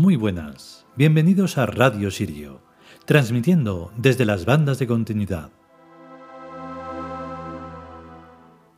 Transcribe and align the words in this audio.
Muy 0.00 0.16
buenas, 0.16 0.86
bienvenidos 0.96 1.58
a 1.58 1.66
Radio 1.66 2.10
Sirio, 2.10 2.62
transmitiendo 3.04 3.92
desde 3.98 4.24
las 4.24 4.46
bandas 4.46 4.78
de 4.78 4.86
continuidad. 4.86 5.50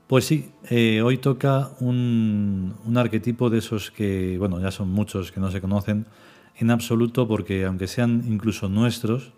Pues 0.09 0.25
sí, 0.25 0.51
eh, 0.69 1.01
hoy 1.01 1.19
toca 1.19 1.71
un, 1.79 2.75
un, 2.85 2.99
arquetipo 2.99 3.51
de 3.51 3.59
esos 3.59 3.93
que, 3.93 4.37
bueno, 4.37 4.59
ya 4.59 4.73
son 4.73 4.89
muchos 4.89 5.31
que 5.31 5.39
no 5.39 5.53
se 5.53 5.61
conocen 5.61 6.07
en 6.57 6.73
absoluto 6.73 7.29
porque 7.29 7.67
aunque 7.67 7.87
sean 7.87 8.25
incluso 8.27 8.69
nuestros, 8.69 9.33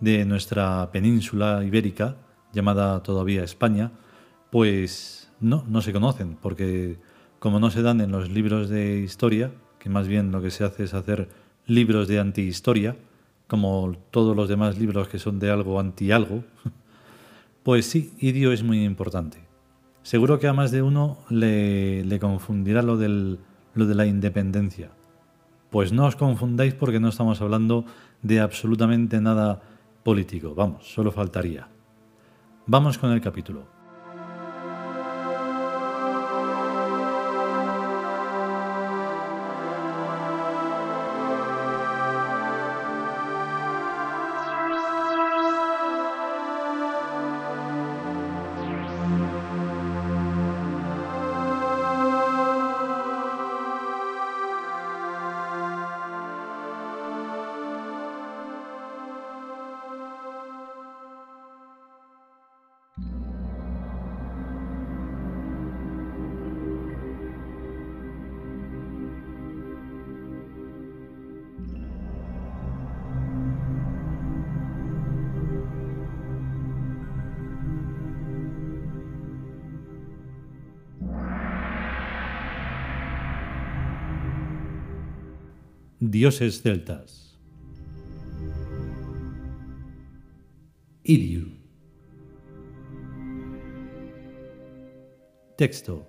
de 0.00 0.24
nuestra 0.24 0.90
península 0.90 1.62
ibérica, 1.64 2.16
llamada 2.52 3.00
todavía 3.04 3.44
España, 3.44 3.92
pues 4.50 5.30
no, 5.38 5.64
no 5.68 5.82
se 5.82 5.92
conocen 5.92 6.36
porque 6.42 6.98
como 7.38 7.60
no 7.60 7.70
se 7.70 7.82
dan 7.82 8.00
en 8.00 8.10
los 8.10 8.28
libros 8.28 8.68
de 8.68 8.98
historia, 8.98 9.52
que 9.78 9.88
más 9.88 10.08
bien 10.08 10.32
lo 10.32 10.42
que 10.42 10.50
se 10.50 10.64
hace 10.64 10.84
es 10.84 10.94
hacer 10.94 11.28
libros 11.66 12.08
de 12.08 12.18
antihistoria, 12.18 12.96
como 13.46 13.96
todos 14.10 14.36
los 14.36 14.48
demás 14.48 14.78
libros 14.78 15.08
que 15.08 15.18
son 15.18 15.38
de 15.38 15.50
algo 15.50 15.80
anti-algo, 15.80 16.44
pues 17.62 17.86
sí, 17.86 18.12
idio 18.18 18.52
es 18.52 18.62
muy 18.62 18.84
importante. 18.84 19.38
Seguro 20.02 20.38
que 20.38 20.48
a 20.48 20.52
más 20.52 20.70
de 20.70 20.82
uno 20.82 21.18
le, 21.28 22.04
le 22.04 22.18
confundirá 22.18 22.82
lo, 22.82 22.96
del, 22.96 23.38
lo 23.74 23.86
de 23.86 23.94
la 23.94 24.06
independencia. 24.06 24.90
Pues 25.70 25.92
no 25.92 26.06
os 26.06 26.16
confundáis 26.16 26.74
porque 26.74 27.00
no 27.00 27.08
estamos 27.08 27.42
hablando 27.42 27.84
de 28.22 28.40
absolutamente 28.40 29.20
nada 29.20 29.60
político, 30.02 30.54
vamos, 30.54 30.90
solo 30.90 31.12
faltaría. 31.12 31.68
Vamos 32.66 32.96
con 32.96 33.12
el 33.12 33.20
capítulo. 33.20 33.77
Dioses 86.00 86.62
celtas. 86.62 87.36
Idiu. 91.02 91.58
Texto. 95.56 96.06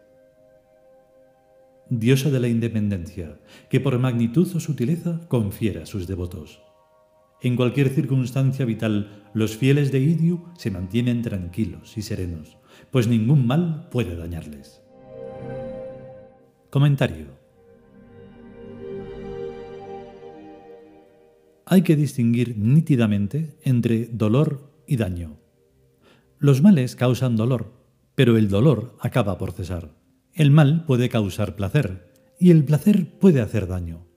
Diosa 1.90 2.30
de 2.30 2.40
la 2.40 2.48
independencia, 2.48 3.40
que 3.72 3.80
por 3.80 3.98
magnitud 3.98 4.48
o 4.56 4.60
sutileza 4.60 5.22
confiera 5.28 5.82
a 5.82 5.86
sus 5.88 6.06
devotos. 6.06 6.62
En 7.42 7.56
cualquier 7.56 7.90
circunstancia 7.90 8.66
vital, 8.66 9.26
los 9.34 9.58
fieles 9.58 9.92
de 9.92 10.02
Idiu 10.02 10.54
se 10.56 10.70
mantienen 10.70 11.24
tranquilos 11.24 11.98
y 11.98 12.04
serenos, 12.04 12.60
pues 12.92 13.08
ningún 13.08 13.48
mal 13.48 13.90
puede 13.90 14.16
dañarles. 14.16 14.84
Comentario. 16.70 17.49
Hay 21.72 21.84
que 21.84 21.96
distinguir 21.96 22.58
nítidamente 22.58 23.56
entre 23.64 24.08
dolor 24.08 24.74
y 24.88 24.98
daño. 24.98 25.38
Los 26.40 26.64
males 26.64 26.96
causan 26.96 27.36
dolor, 27.36 27.72
pero 28.16 28.38
el 28.38 28.50
dolor 28.50 28.98
acaba 29.00 29.38
por 29.38 29.52
cesar. 29.52 29.96
El 30.34 30.50
mal 30.50 30.86
puede 30.86 31.10
causar 31.10 31.56
placer, 31.56 32.12
y 32.40 32.50
el 32.50 32.64
placer 32.64 33.20
puede 33.20 33.40
hacer 33.40 33.68
daño. 33.68 34.08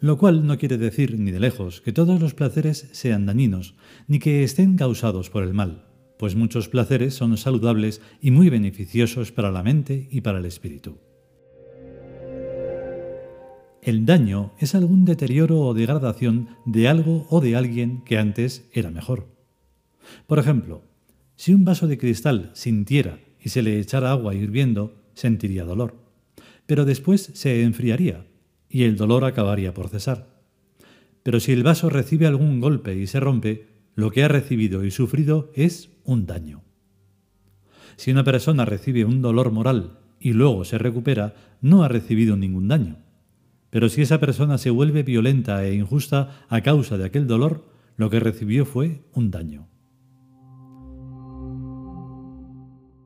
Lo 0.00 0.18
cual 0.18 0.48
no 0.48 0.58
quiere 0.58 0.78
decir 0.78 1.16
ni 1.16 1.30
de 1.30 1.38
lejos 1.38 1.80
que 1.80 1.92
todos 1.92 2.20
los 2.20 2.34
placeres 2.34 2.88
sean 2.90 3.24
dañinos, 3.24 3.76
ni 4.08 4.18
que 4.18 4.42
estén 4.42 4.76
causados 4.76 5.30
por 5.30 5.44
el 5.44 5.54
mal, 5.54 5.86
pues 6.18 6.34
muchos 6.34 6.68
placeres 6.68 7.14
son 7.14 7.36
saludables 7.36 8.00
y 8.20 8.32
muy 8.32 8.50
beneficiosos 8.50 9.30
para 9.30 9.52
la 9.52 9.62
mente 9.62 10.08
y 10.10 10.22
para 10.22 10.38
el 10.38 10.44
espíritu. 10.44 10.98
El 13.86 14.04
daño 14.04 14.50
es 14.58 14.74
algún 14.74 15.04
deterioro 15.04 15.60
o 15.60 15.72
degradación 15.72 16.48
de 16.64 16.88
algo 16.88 17.24
o 17.30 17.40
de 17.40 17.54
alguien 17.54 18.02
que 18.02 18.18
antes 18.18 18.68
era 18.72 18.90
mejor. 18.90 19.28
Por 20.26 20.40
ejemplo, 20.40 20.82
si 21.36 21.54
un 21.54 21.64
vaso 21.64 21.86
de 21.86 21.96
cristal 21.96 22.50
sintiera 22.54 23.20
y 23.40 23.50
se 23.50 23.62
le 23.62 23.78
echara 23.78 24.10
agua 24.10 24.34
hirviendo, 24.34 25.04
sentiría 25.14 25.62
dolor, 25.62 25.94
pero 26.66 26.84
después 26.84 27.30
se 27.34 27.62
enfriaría 27.62 28.26
y 28.68 28.82
el 28.82 28.96
dolor 28.96 29.24
acabaría 29.24 29.72
por 29.72 29.88
cesar. 29.88 30.34
Pero 31.22 31.38
si 31.38 31.52
el 31.52 31.62
vaso 31.62 31.88
recibe 31.88 32.26
algún 32.26 32.58
golpe 32.58 32.96
y 32.96 33.06
se 33.06 33.20
rompe, 33.20 33.68
lo 33.94 34.10
que 34.10 34.24
ha 34.24 34.28
recibido 34.28 34.84
y 34.84 34.90
sufrido 34.90 35.52
es 35.54 35.90
un 36.02 36.26
daño. 36.26 36.64
Si 37.94 38.10
una 38.10 38.24
persona 38.24 38.64
recibe 38.64 39.04
un 39.04 39.22
dolor 39.22 39.52
moral 39.52 40.00
y 40.18 40.32
luego 40.32 40.64
se 40.64 40.76
recupera, 40.76 41.36
no 41.60 41.84
ha 41.84 41.88
recibido 41.88 42.36
ningún 42.36 42.66
daño 42.66 43.05
pero 43.76 43.90
si 43.90 44.00
esa 44.00 44.20
persona 44.20 44.56
se 44.56 44.70
vuelve 44.70 45.02
violenta 45.02 45.62
e 45.62 45.74
injusta 45.74 46.46
a 46.48 46.62
causa 46.62 46.96
de 46.96 47.04
aquel 47.04 47.26
dolor, 47.26 47.68
lo 47.98 48.08
que 48.08 48.20
recibió 48.20 48.64
fue 48.64 49.02
un 49.12 49.30
daño. 49.30 49.68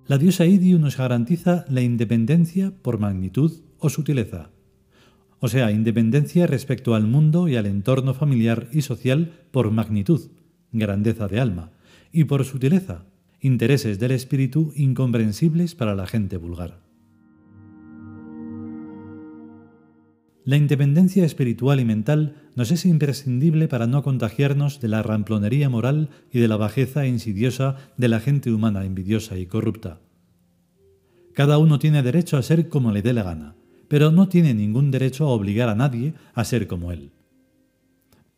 La 0.07 0.17
diosa 0.17 0.47
Idiu 0.47 0.79
nos 0.79 0.97
garantiza 0.97 1.65
la 1.69 1.81
independencia 1.81 2.73
por 2.83 3.01
magnitud 3.01 3.51
o 3.81 3.89
sutileza, 3.89 4.53
o 5.41 5.49
sea, 5.49 5.73
independencia 5.73 6.47
respecto 6.47 6.95
al 6.95 7.09
mundo 7.09 7.49
y 7.49 7.57
al 7.57 7.67
entorno 7.67 8.15
familiar 8.15 8.69
y 8.71 8.83
social 8.83 9.33
por 9.51 9.73
magnitud, 9.73 10.31
grandeza 10.71 11.27
de 11.27 11.41
alma, 11.41 11.73
y 12.13 12.27
por 12.27 12.45
sutileza, 12.45 13.07
intereses 13.41 13.99
del 13.99 14.13
espíritu 14.13 14.73
incomprensibles 14.77 15.75
para 15.75 15.97
la 15.97 16.07
gente 16.07 16.37
vulgar. 16.37 16.90
La 20.45 20.57
independencia 20.57 21.25
espiritual 21.25 21.81
y 21.81 21.85
mental 21.85 22.35
nos 22.57 22.71
es 22.71 22.87
imprescindible 22.87 23.69
para 23.69 23.87
no 23.87 24.03
contagiarnos 24.03 24.81
de 24.81 24.89
la 24.89 25.03
ramplonería 25.03 25.69
moral 25.69 26.09
y 26.33 26.39
de 26.39 26.49
la 26.49 26.57
bajeza 26.57 27.07
insidiosa 27.07 27.77
de 27.99 28.09
la 28.09 28.21
gente 28.21 28.51
humana 28.51 28.85
envidiosa 28.85 29.37
y 29.37 29.45
corrupta. 29.45 30.01
Cada 31.35 31.59
uno 31.59 31.79
tiene 31.79 32.03
derecho 32.03 32.39
a 32.39 32.43
ser 32.43 32.69
como 32.69 32.91
le 32.91 33.03
dé 33.03 33.13
la 33.13 33.23
gana, 33.23 33.55
pero 33.89 34.11
no 34.11 34.29
tiene 34.29 34.55
ningún 34.55 34.91
derecho 34.91 35.27
a 35.27 35.31
obligar 35.31 35.69
a 35.69 35.75
nadie 35.75 36.15
a 36.35 36.45
ser 36.45 36.67
como 36.67 36.91
él. 36.91 37.11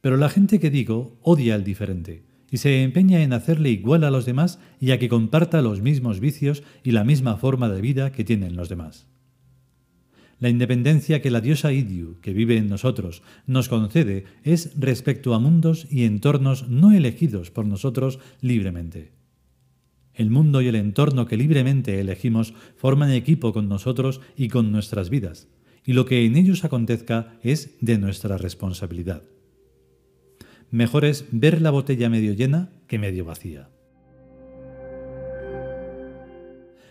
Pero 0.00 0.16
la 0.16 0.28
gente 0.28 0.58
que 0.58 0.70
digo 0.70 1.18
odia 1.22 1.54
al 1.54 1.62
diferente 1.62 2.24
y 2.50 2.56
se 2.56 2.82
empeña 2.82 3.22
en 3.22 3.32
hacerle 3.32 3.70
igual 3.70 4.02
a 4.02 4.10
los 4.10 4.26
demás 4.26 4.58
y 4.80 4.90
a 4.90 4.98
que 4.98 5.08
comparta 5.08 5.62
los 5.62 5.80
mismos 5.80 6.20
vicios 6.20 6.64
y 6.82 6.90
la 6.90 7.04
misma 7.04 7.36
forma 7.36 7.68
de 7.68 7.80
vida 7.80 8.10
que 8.10 8.24
tienen 8.24 8.56
los 8.56 8.68
demás. 8.68 9.06
La 10.42 10.48
independencia 10.48 11.22
que 11.22 11.30
la 11.30 11.40
diosa 11.40 11.72
Idiu, 11.72 12.18
que 12.20 12.32
vive 12.32 12.56
en 12.56 12.66
nosotros, 12.66 13.22
nos 13.46 13.68
concede 13.68 14.24
es 14.42 14.72
respecto 14.76 15.34
a 15.34 15.38
mundos 15.38 15.86
y 15.88 16.02
entornos 16.02 16.68
no 16.68 16.90
elegidos 16.90 17.52
por 17.52 17.64
nosotros 17.64 18.18
libremente. 18.40 19.12
El 20.14 20.30
mundo 20.30 20.60
y 20.60 20.66
el 20.66 20.74
entorno 20.74 21.26
que 21.26 21.36
libremente 21.36 22.00
elegimos 22.00 22.54
forman 22.74 23.12
equipo 23.12 23.52
con 23.52 23.68
nosotros 23.68 24.20
y 24.36 24.48
con 24.48 24.72
nuestras 24.72 25.10
vidas, 25.10 25.46
y 25.86 25.92
lo 25.92 26.06
que 26.06 26.26
en 26.26 26.34
ellos 26.34 26.64
acontezca 26.64 27.38
es 27.44 27.76
de 27.80 27.98
nuestra 27.98 28.36
responsabilidad. 28.36 29.22
Mejor 30.72 31.04
es 31.04 31.24
ver 31.30 31.62
la 31.62 31.70
botella 31.70 32.10
medio 32.10 32.32
llena 32.32 32.72
que 32.88 32.98
medio 32.98 33.24
vacía. 33.24 33.70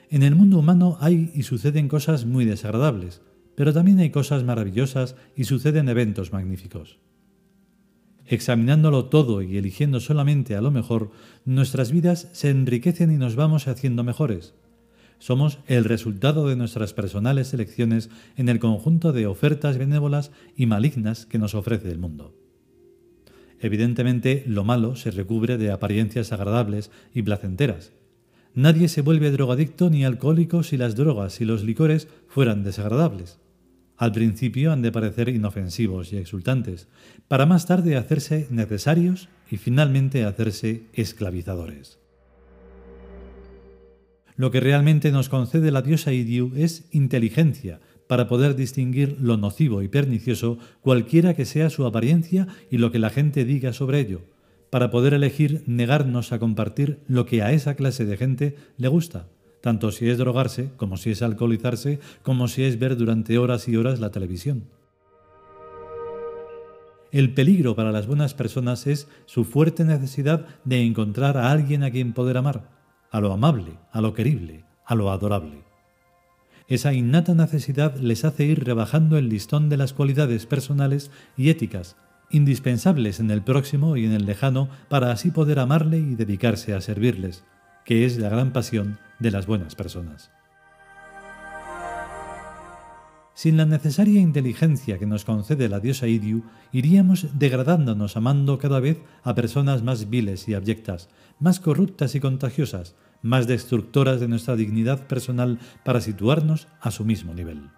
En 0.09 0.23
el 0.23 0.35
mundo 0.35 0.57
humano 0.57 0.95
hay 1.01 1.31
y 1.35 1.43
suceden 1.43 1.89
cosas 1.89 2.25
muy 2.25 2.45
desagradables, 2.45 3.21
pero 3.55 3.73
también 3.73 3.99
hay 3.99 4.09
cosas 4.09 4.43
maravillosas 4.43 5.15
y 5.35 5.45
suceden 5.45 5.89
eventos 5.89 6.31
magníficos. 6.31 6.99
Examinándolo 8.25 9.05
todo 9.05 9.41
y 9.41 9.57
eligiendo 9.57 9.99
solamente 9.99 10.55
a 10.55 10.61
lo 10.61 10.71
mejor, 10.71 11.11
nuestras 11.43 11.91
vidas 11.91 12.29
se 12.31 12.49
enriquecen 12.49 13.11
y 13.11 13.17
nos 13.17 13.35
vamos 13.35 13.67
haciendo 13.67 14.03
mejores. 14.03 14.53
Somos 15.19 15.59
el 15.67 15.83
resultado 15.83 16.47
de 16.47 16.55
nuestras 16.55 16.93
personales 16.93 17.53
elecciones 17.53 18.09
en 18.37 18.49
el 18.49 18.59
conjunto 18.59 19.11
de 19.11 19.27
ofertas 19.27 19.77
benévolas 19.77 20.31
y 20.55 20.65
malignas 20.65 21.25
que 21.25 21.37
nos 21.37 21.53
ofrece 21.53 21.91
el 21.91 21.99
mundo. 21.99 22.33
Evidentemente, 23.59 24.43
lo 24.47 24.63
malo 24.63 24.95
se 24.95 25.11
recubre 25.11 25.57
de 25.59 25.71
apariencias 25.71 26.31
agradables 26.31 26.89
y 27.13 27.21
placenteras. 27.21 27.91
Nadie 28.53 28.89
se 28.89 29.01
vuelve 29.01 29.31
drogadicto 29.31 29.89
ni 29.89 30.03
alcohólico 30.03 30.63
si 30.63 30.75
las 30.75 30.95
drogas 30.95 31.39
y 31.39 31.45
los 31.45 31.63
licores 31.63 32.07
fueran 32.27 32.63
desagradables. 32.63 33.39
Al 33.95 34.11
principio 34.11 34.71
han 34.71 34.81
de 34.81 34.91
parecer 34.91 35.29
inofensivos 35.29 36.11
y 36.11 36.17
exultantes, 36.17 36.89
para 37.27 37.45
más 37.45 37.65
tarde 37.65 37.95
hacerse 37.95 38.47
necesarios 38.49 39.29
y 39.49 39.57
finalmente 39.57 40.25
hacerse 40.25 40.83
esclavizadores. 40.93 41.99
Lo 44.35 44.49
que 44.51 44.59
realmente 44.59 45.11
nos 45.11 45.29
concede 45.29 45.71
la 45.71 45.83
diosa 45.83 46.11
Idiu 46.11 46.51
es 46.55 46.85
inteligencia 46.91 47.79
para 48.07 48.27
poder 48.27 48.55
distinguir 48.55 49.17
lo 49.21 49.37
nocivo 49.37 49.83
y 49.83 49.87
pernicioso 49.87 50.57
cualquiera 50.81 51.35
que 51.35 51.45
sea 51.45 51.69
su 51.69 51.85
apariencia 51.85 52.47
y 52.69 52.79
lo 52.79 52.91
que 52.91 52.99
la 52.99 53.11
gente 53.11 53.45
diga 53.45 53.71
sobre 53.71 53.99
ello, 53.99 54.21
para 54.71 54.89
poder 54.89 55.13
elegir 55.13 55.63
negarnos 55.67 56.31
a 56.31 56.39
compartir 56.39 57.03
lo 57.07 57.27
que 57.27 57.43
a 57.43 57.51
esa 57.51 57.75
clase 57.75 58.05
de 58.05 58.17
gente 58.17 58.55
le 58.77 58.87
gusta, 58.87 59.27
tanto 59.61 59.91
si 59.91 60.09
es 60.09 60.17
drogarse, 60.17 60.71
como 60.77 60.97
si 60.97 61.11
es 61.11 61.21
alcoholizarse, 61.21 61.99
como 62.23 62.47
si 62.47 62.63
es 62.63 62.79
ver 62.79 62.97
durante 62.97 63.37
horas 63.37 63.67
y 63.67 63.75
horas 63.75 63.99
la 63.99 64.09
televisión. 64.09 64.63
El 67.11 67.33
peligro 67.33 67.75
para 67.75 67.91
las 67.91 68.07
buenas 68.07 68.33
personas 68.33 68.87
es 68.87 69.09
su 69.25 69.43
fuerte 69.43 69.83
necesidad 69.83 70.47
de 70.63 70.81
encontrar 70.81 71.37
a 71.37 71.51
alguien 71.51 71.83
a 71.83 71.91
quien 71.91 72.13
poder 72.13 72.37
amar, 72.37 72.69
a 73.11 73.19
lo 73.19 73.33
amable, 73.33 73.73
a 73.91 73.99
lo 73.99 74.13
querible, 74.13 74.63
a 74.85 74.95
lo 74.95 75.11
adorable. 75.11 75.65
Esa 76.69 76.93
innata 76.93 77.33
necesidad 77.33 77.97
les 77.97 78.23
hace 78.23 78.45
ir 78.45 78.63
rebajando 78.63 79.17
el 79.17 79.27
listón 79.27 79.67
de 79.67 79.75
las 79.75 79.91
cualidades 79.91 80.45
personales 80.45 81.11
y 81.35 81.49
éticas, 81.49 81.97
indispensables 82.31 83.19
en 83.19 83.31
el 83.31 83.41
próximo 83.41 83.97
y 83.97 84.05
en 84.05 84.13
el 84.13 84.25
lejano, 84.25 84.69
para 84.89 85.11
así 85.11 85.31
poder 85.31 85.59
amarle 85.59 85.97
y 85.97 86.15
dedicarse 86.15 86.73
a 86.73 86.81
servirles, 86.81 87.43
que 87.85 88.05
es 88.05 88.17
la 88.17 88.29
gran 88.29 88.51
pasión 88.51 88.97
de 89.19 89.31
las 89.31 89.45
buenas 89.45 89.75
personas. 89.75 90.31
Sin 93.33 93.57
la 93.57 93.65
necesaria 93.65 94.21
inteligencia 94.21 94.99
que 94.99 95.07
nos 95.07 95.25
concede 95.25 95.69
la 95.69 95.79
diosa 95.79 96.07
Idiu, 96.07 96.43
iríamos 96.71 97.39
degradándonos 97.39 98.15
amando 98.15 98.59
cada 98.59 98.79
vez 98.79 98.99
a 99.23 99.33
personas 99.33 99.81
más 99.81 100.09
viles 100.09 100.47
y 100.47 100.53
abyectas, 100.53 101.09
más 101.39 101.59
corruptas 101.59 102.13
y 102.13 102.19
contagiosas, 102.19 102.95
más 103.23 103.47
destructoras 103.47 104.19
de 104.19 104.27
nuestra 104.27 104.55
dignidad 104.55 105.07
personal 105.07 105.59
para 105.83 106.01
situarnos 106.01 106.67
a 106.81 106.91
su 106.91 107.05
mismo 107.05 107.33
nivel. 107.33 107.71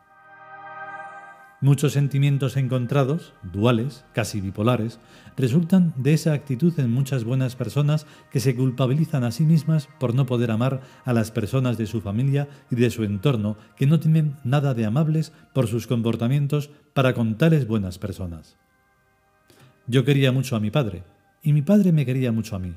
Muchos 1.63 1.93
sentimientos 1.93 2.57
encontrados, 2.57 3.31
duales, 3.41 4.03
casi 4.11 4.41
bipolares, 4.41 4.99
resultan 5.37 5.93
de 5.95 6.11
esa 6.11 6.33
actitud 6.33 6.77
en 6.77 6.91
muchas 6.91 7.23
buenas 7.23 7.55
personas 7.55 8.05
que 8.33 8.41
se 8.41 8.53
culpabilizan 8.53 9.23
a 9.23 9.31
sí 9.31 9.45
mismas 9.45 9.87
por 9.97 10.13
no 10.13 10.25
poder 10.25 10.51
amar 10.51 10.81
a 11.05 11.13
las 11.13 11.31
personas 11.31 11.77
de 11.77 11.85
su 11.85 12.01
familia 12.01 12.49
y 12.69 12.75
de 12.75 12.89
su 12.89 13.05
entorno 13.05 13.55
que 13.77 13.87
no 13.87 14.01
tienen 14.01 14.35
nada 14.43 14.73
de 14.73 14.83
amables 14.83 15.31
por 15.53 15.67
sus 15.67 15.87
comportamientos 15.87 16.69
para 16.93 17.13
con 17.13 17.37
tales 17.37 17.65
buenas 17.65 17.97
personas. 17.97 18.57
Yo 19.87 20.03
quería 20.03 20.33
mucho 20.33 20.57
a 20.57 20.59
mi 20.59 20.69
padre, 20.69 21.05
y 21.43 21.53
mi 21.53 21.61
padre 21.61 21.93
me 21.93 22.05
quería 22.05 22.33
mucho 22.33 22.57
a 22.57 22.59
mí, 22.59 22.73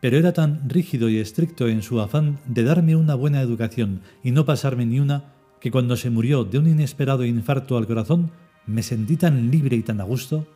pero 0.00 0.16
era 0.16 0.32
tan 0.32 0.66
rígido 0.66 1.10
y 1.10 1.18
estricto 1.18 1.68
en 1.68 1.82
su 1.82 2.00
afán 2.00 2.40
de 2.46 2.64
darme 2.64 2.96
una 2.96 3.16
buena 3.16 3.42
educación 3.42 4.00
y 4.22 4.30
no 4.30 4.46
pasarme 4.46 4.86
ni 4.86 4.98
una 4.98 5.33
que 5.64 5.70
cuando 5.70 5.96
se 5.96 6.10
murió 6.10 6.44
de 6.44 6.58
un 6.58 6.66
inesperado 6.66 7.24
infarto 7.24 7.78
al 7.78 7.86
corazón, 7.86 8.30
me 8.66 8.82
sentí 8.82 9.16
tan 9.16 9.50
libre 9.50 9.76
y 9.76 9.82
tan 9.82 9.98
a 9.98 10.04
gusto, 10.04 10.46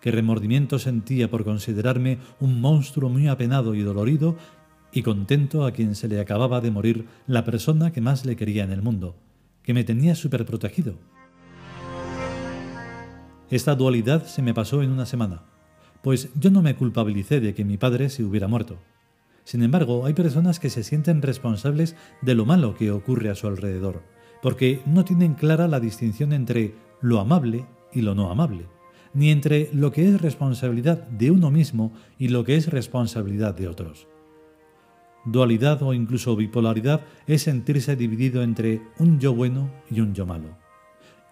que 0.00 0.10
remordimiento 0.10 0.80
sentía 0.80 1.30
por 1.30 1.44
considerarme 1.44 2.18
un 2.40 2.60
monstruo 2.60 3.08
muy 3.08 3.28
apenado 3.28 3.76
y 3.76 3.82
dolorido 3.82 4.36
y 4.90 5.04
contento 5.04 5.64
a 5.64 5.70
quien 5.70 5.94
se 5.94 6.08
le 6.08 6.18
acababa 6.18 6.60
de 6.60 6.72
morir 6.72 7.06
la 7.28 7.44
persona 7.44 7.92
que 7.92 8.00
más 8.00 8.26
le 8.26 8.34
quería 8.34 8.64
en 8.64 8.72
el 8.72 8.82
mundo, 8.82 9.14
que 9.62 9.74
me 9.74 9.84
tenía 9.84 10.16
súper 10.16 10.44
protegido. 10.44 10.96
Esta 13.50 13.76
dualidad 13.76 14.26
se 14.26 14.42
me 14.42 14.54
pasó 14.54 14.82
en 14.82 14.90
una 14.90 15.06
semana, 15.06 15.44
pues 16.02 16.30
yo 16.34 16.50
no 16.50 16.62
me 16.62 16.74
culpabilicé 16.74 17.38
de 17.38 17.54
que 17.54 17.64
mi 17.64 17.76
padre 17.76 18.10
se 18.10 18.24
hubiera 18.24 18.48
muerto. 18.48 18.80
Sin 19.44 19.62
embargo, 19.62 20.04
hay 20.04 20.14
personas 20.14 20.58
que 20.58 20.68
se 20.68 20.82
sienten 20.82 21.22
responsables 21.22 21.94
de 22.22 22.34
lo 22.34 22.44
malo 22.44 22.74
que 22.74 22.90
ocurre 22.90 23.30
a 23.30 23.36
su 23.36 23.46
alrededor 23.46 24.17
porque 24.42 24.82
no 24.86 25.04
tienen 25.04 25.34
clara 25.34 25.68
la 25.68 25.80
distinción 25.80 26.32
entre 26.32 26.74
lo 27.00 27.20
amable 27.20 27.66
y 27.92 28.02
lo 28.02 28.14
no 28.14 28.30
amable, 28.30 28.66
ni 29.14 29.30
entre 29.30 29.70
lo 29.72 29.92
que 29.92 30.08
es 30.08 30.20
responsabilidad 30.20 31.08
de 31.08 31.30
uno 31.30 31.50
mismo 31.50 31.92
y 32.18 32.28
lo 32.28 32.44
que 32.44 32.56
es 32.56 32.68
responsabilidad 32.68 33.54
de 33.54 33.68
otros. 33.68 34.06
Dualidad 35.24 35.82
o 35.82 35.92
incluso 35.92 36.36
bipolaridad 36.36 37.02
es 37.26 37.42
sentirse 37.42 37.96
dividido 37.96 38.42
entre 38.42 38.82
un 38.98 39.18
yo 39.18 39.34
bueno 39.34 39.70
y 39.90 40.00
un 40.00 40.14
yo 40.14 40.24
malo. 40.24 40.56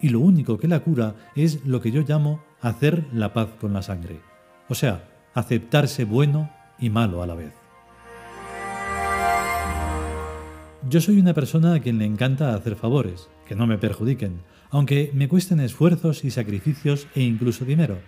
Y 0.01 0.11
lo 0.11 0.21
único 0.21 0.59
que 0.59 0.69
la 0.69 0.81
cura 0.81 1.15
es 1.35 1.65
lo 1.65 1.81
que 1.81 1.91
yo 1.91 2.03
llamo 2.03 2.43
hacer 2.61 3.07
la 3.13 3.33
paz 3.33 3.49
con 3.61 3.73
la 3.73 3.83
sangre, 3.83 4.21
o 4.69 4.75
sea, 4.75 5.09
aceptarse 5.35 6.05
bueno 6.05 6.51
y 6.79 6.91
malo 6.91 7.23
a 7.23 7.27
la 7.27 7.35
vez. 7.35 7.66
Yo 10.89 11.01
soy 11.01 11.19
una 11.19 11.35
persona 11.35 11.75
a 11.75 11.81
quien 11.81 11.99
le 11.99 12.05
encanta 12.05 12.55
hacer 12.55 12.77
favores, 12.77 13.29
que 13.49 13.57
no 13.57 13.67
me 13.67 13.77
perjudiquen, 13.77 14.43
aunque 14.71 15.11
me 15.15 15.27
cuesten 15.27 15.59
esfuerzos 15.59 16.25
y 16.25 16.31
sacrificios 16.31 17.09
e 17.17 17.23
incluso 17.23 17.65
dinero. 17.65 17.99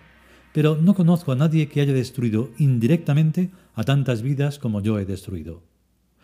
Pero 0.53 0.77
no 0.81 0.93
conozco 0.93 1.33
a 1.33 1.35
nadie 1.35 1.67
que 1.67 1.81
haya 1.81 1.91
destruido 1.91 2.51
indirectamente 2.57 3.49
a 3.75 3.83
tantas 3.83 4.21
vidas 4.21 4.59
como 4.59 4.81
yo 4.81 4.97
he 4.97 5.05
destruido. 5.05 5.61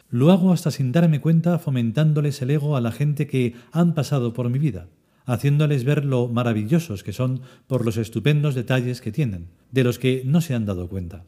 Lo 0.09 0.31
hago 0.31 0.53
hasta 0.53 0.71
sin 0.71 0.93
darme 0.93 1.19
cuenta 1.19 1.59
fomentándoles 1.59 2.41
el 2.41 2.51
ego 2.51 2.77
a 2.77 2.81
la 2.81 2.93
gente 2.93 3.27
que 3.27 3.55
han 3.73 3.93
pasado 3.93 4.31
por 4.31 4.49
mi 4.49 4.57
vida, 4.57 4.87
haciéndoles 5.25 5.83
ver 5.83 6.05
lo 6.05 6.29
maravillosos 6.29 7.03
que 7.03 7.11
son 7.11 7.41
por 7.67 7.83
los 7.83 7.97
estupendos 7.97 8.55
detalles 8.55 9.01
que 9.01 9.11
tienen, 9.11 9.49
de 9.71 9.83
los 9.83 9.99
que 9.99 10.23
no 10.25 10.39
se 10.39 10.55
han 10.55 10.65
dado 10.65 10.87
cuenta. 10.87 11.25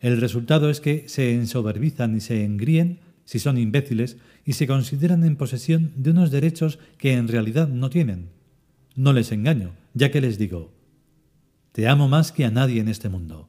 El 0.00 0.20
resultado 0.20 0.70
es 0.70 0.80
que 0.80 1.04
se 1.08 1.34
ensoberbizan 1.34 2.16
y 2.16 2.20
se 2.20 2.44
engríen 2.44 2.98
si 3.24 3.38
son 3.38 3.58
imbéciles 3.58 4.16
y 4.44 4.54
se 4.54 4.66
consideran 4.66 5.24
en 5.24 5.36
posesión 5.36 5.92
de 5.96 6.10
unos 6.10 6.30
derechos 6.30 6.78
que 6.98 7.14
en 7.14 7.28
realidad 7.28 7.68
no 7.68 7.90
tienen. 7.90 8.28
No 8.96 9.12
les 9.12 9.32
engaño, 9.32 9.72
ya 9.94 10.10
que 10.10 10.20
les 10.20 10.38
digo, 10.38 10.72
te 11.72 11.88
amo 11.88 12.08
más 12.08 12.30
que 12.30 12.44
a 12.44 12.50
nadie 12.50 12.80
en 12.80 12.88
este 12.88 13.08
mundo, 13.08 13.48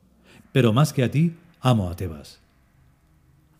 pero 0.52 0.74
más 0.74 0.94
que 0.94 1.04
a 1.04 1.12
ti, 1.12 1.34
amo 1.62 1.90
a 1.90 1.96
Tebas. 1.96 2.40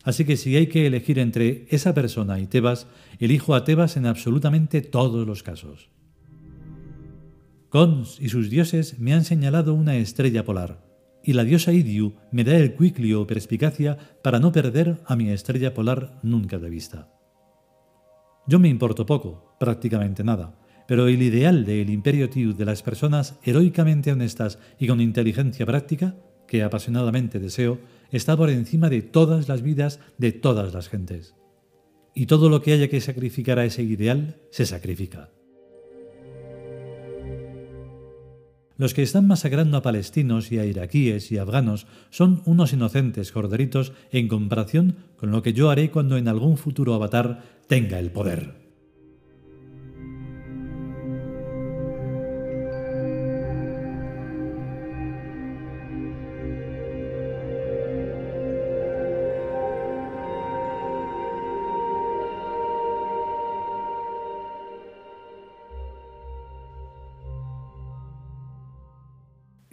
Así 0.04 0.26
que 0.26 0.38
si 0.38 0.56
hay 0.56 0.68
que 0.68 0.88
elegir 0.88 1.20
entre 1.20 1.68
esa 1.70 1.94
persona 1.94 2.40
y 2.40 2.48
Tebas, 2.48 2.88
elijo 3.20 3.56
a 3.56 3.64
Tebas 3.64 3.98
en 3.98 4.06
absolutamente 4.06 4.82
todos 4.82 5.28
los 5.28 5.44
casos. 5.44 5.90
Cons 7.70 8.18
y 8.22 8.30
sus 8.30 8.50
dioses 8.50 9.00
me 9.00 9.14
han 9.14 9.26
señalado 9.26 9.74
una 9.74 9.98
estrella 9.98 10.46
polar, 10.46 10.80
y 11.26 11.34
la 11.34 11.44
diosa 11.44 11.74
Idiu 11.74 12.14
me 12.32 12.44
da 12.44 12.56
el 12.56 12.76
cuiclio 12.76 13.26
perspicacia 13.26 13.98
para 14.22 14.40
no 14.40 14.52
perder 14.52 15.02
a 15.06 15.16
mi 15.16 15.30
estrella 15.32 15.74
polar 15.74 16.20
nunca 16.22 16.60
de 16.60 16.70
vista. 16.70 17.12
Yo 18.48 18.60
me 18.60 18.70
importo 18.70 19.08
poco, 19.08 19.56
prácticamente 19.60 20.24
nada, 20.24 20.60
pero 20.88 21.08
el 21.08 21.20
ideal 21.22 21.66
del 21.66 21.90
imperio 21.90 22.30
Tiu 22.30 22.54
de 22.54 22.66
las 22.66 22.84
personas 22.84 23.40
heroicamente 23.44 24.12
honestas 24.12 24.60
y 24.78 24.86
con 24.86 25.02
inteligencia 25.02 25.66
práctica, 25.66 26.16
que 26.48 26.62
apasionadamente 26.62 27.40
deseo, 27.40 27.80
está 28.12 28.38
por 28.38 28.52
encima 28.52 28.90
de 28.90 29.02
todas 29.02 29.50
las 29.50 29.64
vidas 29.64 30.00
de 30.20 30.32
todas 30.32 30.76
las 30.76 30.90
gentes. 30.90 31.34
Y 32.14 32.28
todo 32.28 32.50
lo 32.50 32.62
que 32.62 32.74
haya 32.74 32.88
que 32.88 33.02
sacrificar 33.02 33.58
a 33.58 33.66
ese 33.66 33.82
ideal 33.82 34.38
se 34.52 34.68
sacrifica. 34.68 35.32
Los 38.78 38.94
que 38.94 39.04
están 39.04 39.28
masacrando 39.28 39.78
a 39.78 39.82
palestinos 39.82 40.52
y 40.52 40.60
a 40.60 40.66
iraquíes 40.66 41.32
y 41.32 41.38
afganos 41.38 41.88
son 42.10 42.42
unos 42.46 42.74
inocentes 42.74 43.32
corderitos 43.32 43.94
en 44.12 44.28
comparación 44.28 44.98
con 45.16 45.32
lo 45.32 45.42
que 45.42 45.54
yo 45.54 45.70
haré 45.70 45.92
cuando 45.92 46.18
en 46.18 46.28
algún 46.28 46.58
futuro 46.58 46.94
avatar 46.94 47.42
tenga 47.68 48.00
el 48.00 48.12
poder. 48.12 48.65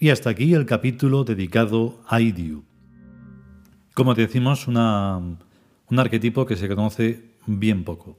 Y 0.02 0.10
hasta 0.10 0.30
aquí 0.30 0.52
el 0.52 0.66
capítulo 0.66 1.22
dedicado 1.22 2.00
a 2.08 2.20
Idiu. 2.20 2.64
Como 3.94 4.16
decimos, 4.16 4.66
un 4.66 5.38
arquetipo 5.96 6.44
que 6.44 6.56
se 6.56 6.66
conoce 6.66 7.36
bien 7.46 7.84
poco. 7.84 8.18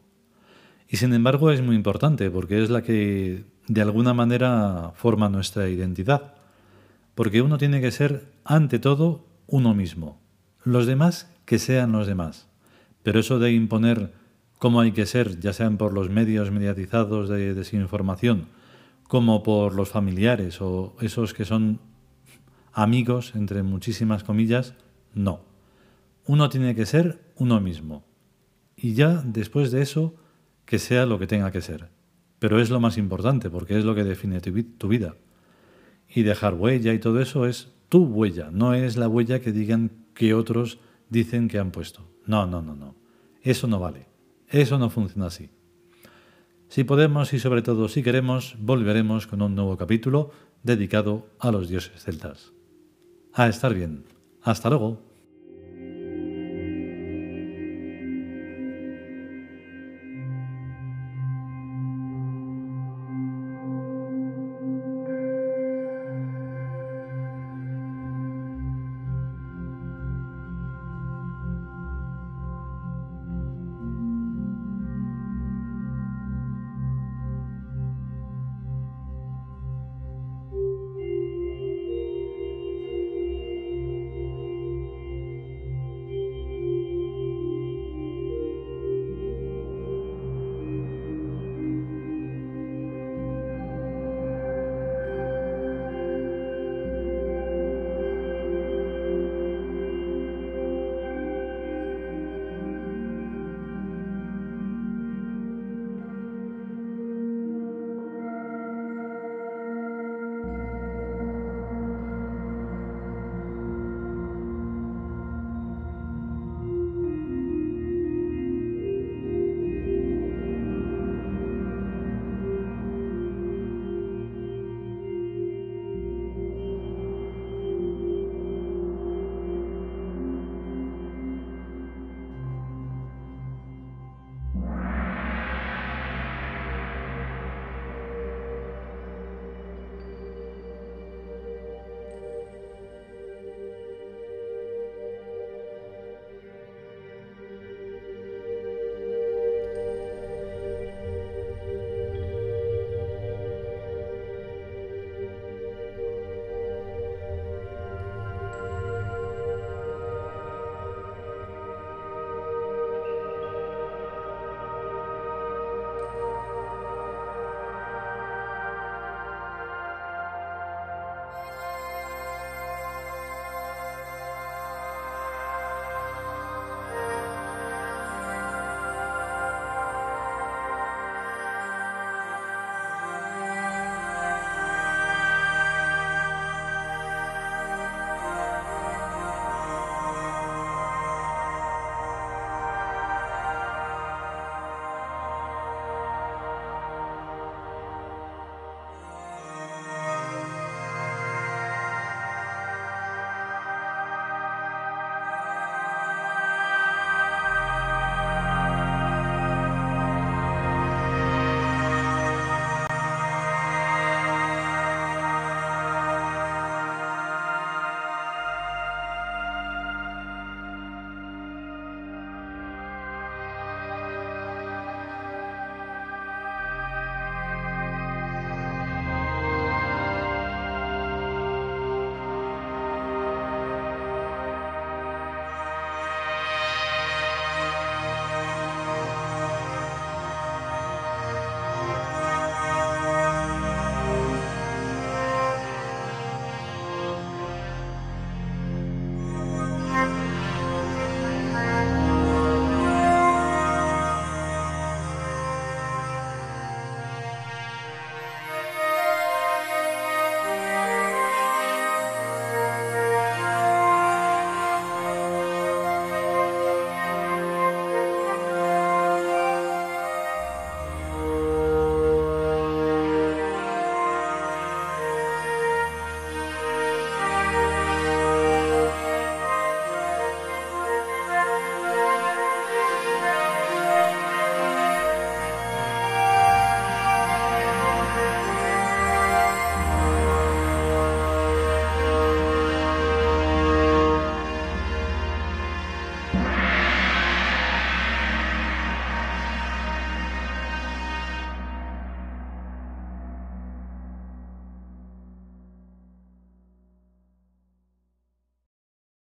Y 0.88 0.96
sin 0.96 1.14
embargo 1.14 1.52
es 1.52 1.62
muy 1.62 1.76
importante 1.76 2.32
porque 2.32 2.64
es 2.64 2.70
la 2.70 2.84
que 2.84 3.44
de 3.68 3.82
alguna 3.82 4.14
manera 4.14 4.94
forma 4.96 5.28
nuestra 5.28 5.68
identidad. 5.68 6.36
Porque 7.16 7.42
uno 7.42 7.58
tiene 7.58 7.82
que 7.82 7.92
ser, 7.92 8.32
ante 8.46 8.80
todo, 8.80 9.26
uno 9.48 9.74
mismo. 9.74 10.22
Los 10.64 10.86
demás, 10.86 11.30
que 11.44 11.60
sean 11.60 11.92
los 11.92 12.08
demás. 12.08 12.48
Pero 13.04 13.20
eso 13.20 13.40
de 13.40 13.52
imponer 13.52 14.14
cómo 14.58 14.80
hay 14.80 14.94
que 14.94 15.06
ser, 15.06 15.38
ya 15.42 15.52
sean 15.52 15.76
por 15.76 15.92
los 15.92 16.10
medios 16.10 16.50
mediatizados 16.50 17.28
de 17.28 17.54
desinformación, 17.54 18.46
como 19.14 19.44
por 19.44 19.76
los 19.76 19.90
familiares 19.90 20.60
o 20.60 20.96
esos 21.00 21.36
que 21.36 21.46
son 21.46 21.80
amigos, 22.72 23.34
entre 23.36 23.62
muchísimas 23.62 24.24
comillas, 24.24 24.74
no. 25.14 25.42
Uno 26.26 26.50
tiene 26.50 26.74
que 26.74 26.88
ser 26.88 27.22
uno 27.36 27.62
mismo. 27.62 28.04
Y 28.76 28.96
ya 28.96 29.22
después 29.24 29.70
de 29.70 29.84
eso, 29.84 30.16
que 30.66 30.80
sea 30.80 31.06
lo 31.06 31.20
que 31.20 31.28
tenga 31.28 31.52
que 31.52 31.62
ser. 31.62 31.90
Pero 32.40 32.60
es 32.60 32.72
lo 32.72 32.80
más 32.80 32.98
importante, 32.98 33.52
porque 33.52 33.78
es 33.78 33.86
lo 33.86 33.94
que 33.94 34.04
define 34.04 34.42
tu, 34.42 34.88
vida. 34.88 35.16
Y 36.10 36.24
dejar 36.24 36.56
huella 36.56 36.92
y 36.92 36.98
todo 36.98 37.22
eso 37.22 37.46
es 37.46 37.72
tu 37.90 38.06
huella, 38.06 38.50
no 38.52 38.74
es 38.74 38.98
la 38.98 39.08
huella 39.08 39.42
que 39.42 39.52
digan 39.52 39.92
que 40.16 40.34
otros 40.34 40.80
dicen 41.12 41.50
que 41.50 41.60
han 41.60 41.70
puesto. 41.70 42.10
No, 42.26 42.48
no, 42.48 42.64
no, 42.64 42.76
no. 42.76 42.96
Eso 43.44 43.68
no 43.68 43.80
vale. 43.80 44.08
Eso 44.48 44.80
no 44.80 44.90
funciona 44.90 45.28
así. 45.28 45.52
Si 46.74 46.84
podemos 46.84 47.34
y 47.34 47.40
sobre 47.40 47.62
todo 47.62 47.88
si 47.88 48.02
queremos, 48.02 48.56
volveremos 48.58 49.28
con 49.28 49.44
un 49.44 49.54
nuevo 49.54 49.78
capítulo 49.78 50.32
dedicado 50.64 51.28
a 51.38 51.52
los 51.52 51.70
dioses 51.70 52.02
celtas. 52.02 52.52
A 53.32 53.48
estar 53.48 53.76
bien. 53.76 54.06
Hasta 54.42 54.72
luego. 54.72 55.13